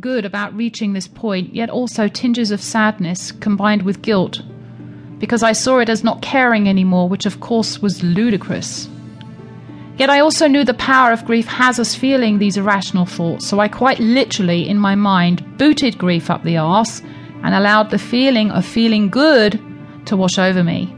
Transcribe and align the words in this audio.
good 0.00 0.24
about 0.24 0.56
reaching 0.56 0.92
this 0.92 1.06
point, 1.06 1.54
yet 1.54 1.68
also 1.68 2.08
tinges 2.08 2.50
of 2.50 2.62
sadness 2.62 3.30
combined 3.30 3.82
with 3.82 4.00
guilt, 4.00 4.40
because 5.18 5.42
I 5.42 5.52
saw 5.52 5.78
it 5.80 5.90
as 5.90 6.02
not 6.02 6.22
caring 6.22 6.68
anymore, 6.68 7.08
which 7.08 7.26
of 7.26 7.40
course 7.40 7.82
was 7.82 8.02
ludicrous. 8.02 8.88
Yet 9.98 10.08
I 10.08 10.20
also 10.20 10.48
knew 10.48 10.64
the 10.64 10.74
power 10.74 11.12
of 11.12 11.26
grief 11.26 11.46
has 11.46 11.78
us 11.78 11.94
feeling 11.94 12.38
these 12.38 12.56
irrational 12.56 13.04
thoughts, 13.04 13.46
so 13.46 13.60
I 13.60 13.68
quite 13.68 14.00
literally, 14.00 14.66
in 14.66 14.78
my 14.78 14.94
mind, 14.94 15.58
booted 15.58 15.98
grief 15.98 16.30
up 16.30 16.42
the 16.42 16.56
arse 16.56 17.02
and 17.42 17.54
allowed 17.54 17.90
the 17.90 17.98
feeling 17.98 18.50
of 18.50 18.64
feeling 18.64 19.10
good 19.10 19.60
to 20.06 20.16
wash 20.16 20.38
over 20.38 20.64
me. 20.64 20.96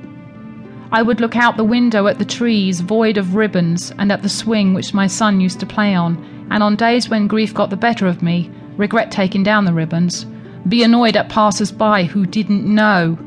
I 0.93 1.03
would 1.03 1.21
look 1.21 1.35
out 1.35 1.57
the 1.57 1.65
window 1.65 2.07
at 2.07 2.19
the 2.19 2.25
trees 2.25 2.81
void 2.81 3.17
of 3.17 3.35
ribbons 3.35 3.93
and 3.99 4.13
at 4.13 4.23
the 4.23 4.29
swing 4.29 4.73
which 4.73 4.95
my 4.95 5.09
son 5.09 5.41
used 5.41 5.59
to 5.61 5.67
play 5.67 5.97
on, 5.97 6.47
and 6.53 6.63
on 6.63 6.77
days 6.77 7.09
when 7.09 7.27
grief 7.27 7.53
got 7.53 7.71
the 7.71 7.77
better 7.77 8.07
of 8.07 8.23
me, 8.23 8.49
regret 8.77 9.11
taking 9.11 9.43
down 9.43 9.65
the 9.65 9.73
ribbons, 9.73 10.27
be 10.69 10.83
annoyed 10.83 11.17
at 11.17 11.29
passers 11.29 11.71
by 11.71 12.05
who 12.05 12.27
didn't 12.27 12.65
know, 12.65 13.19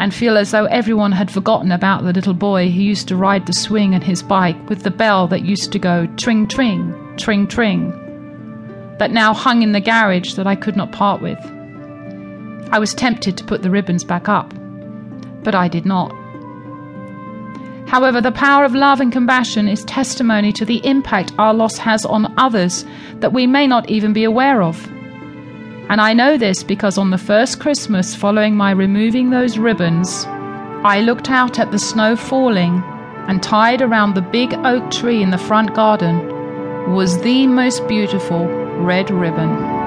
and 0.00 0.12
feel 0.12 0.36
as 0.36 0.50
though 0.50 0.64
everyone 0.66 1.12
had 1.12 1.30
forgotten 1.30 1.70
about 1.70 2.02
the 2.02 2.12
little 2.12 2.34
boy 2.34 2.68
who 2.70 2.80
used 2.80 3.06
to 3.08 3.16
ride 3.16 3.46
the 3.46 3.52
swing 3.52 3.94
and 3.94 4.02
his 4.02 4.22
bike 4.22 4.68
with 4.68 4.82
the 4.82 4.90
bell 4.90 5.28
that 5.28 5.44
used 5.44 5.72
to 5.72 5.78
go 5.78 6.06
tring 6.16 6.46
tring, 6.46 6.92
tring 7.16 7.46
tring, 7.46 7.90
that 8.98 9.12
now 9.12 9.32
hung 9.32 9.62
in 9.62 9.72
the 9.72 9.80
garage 9.80 10.34
that 10.34 10.46
I 10.46 10.56
could 10.56 10.76
not 10.76 10.92
part 10.92 11.22
with. 11.22 11.38
I 12.72 12.78
was 12.78 12.94
tempted 12.94 13.36
to 13.36 13.44
put 13.44 13.62
the 13.62 13.70
ribbons 13.70 14.02
back 14.02 14.28
up, 14.28 14.52
but 15.44 15.54
I 15.54 15.68
did 15.68 15.86
not. 15.86 16.12
However, 17.94 18.20
the 18.20 18.32
power 18.32 18.64
of 18.64 18.74
love 18.74 19.00
and 19.00 19.12
compassion 19.12 19.68
is 19.68 19.84
testimony 19.84 20.52
to 20.54 20.64
the 20.64 20.84
impact 20.84 21.32
our 21.38 21.54
loss 21.54 21.78
has 21.78 22.04
on 22.04 22.34
others 22.36 22.84
that 23.20 23.32
we 23.32 23.46
may 23.46 23.68
not 23.68 23.88
even 23.88 24.12
be 24.12 24.24
aware 24.24 24.62
of. 24.62 24.84
And 25.88 26.00
I 26.00 26.12
know 26.12 26.36
this 26.36 26.64
because 26.64 26.98
on 26.98 27.10
the 27.10 27.18
first 27.18 27.60
Christmas 27.60 28.12
following 28.12 28.56
my 28.56 28.72
removing 28.72 29.30
those 29.30 29.58
ribbons, 29.58 30.24
I 30.82 31.02
looked 31.02 31.30
out 31.30 31.60
at 31.60 31.70
the 31.70 31.78
snow 31.78 32.16
falling, 32.16 32.82
and 33.28 33.40
tied 33.40 33.80
around 33.80 34.14
the 34.14 34.22
big 34.22 34.54
oak 34.64 34.90
tree 34.90 35.22
in 35.22 35.30
the 35.30 35.38
front 35.38 35.72
garden 35.72 36.92
was 36.92 37.20
the 37.20 37.46
most 37.46 37.86
beautiful 37.86 38.44
red 38.82 39.08
ribbon. 39.12 39.83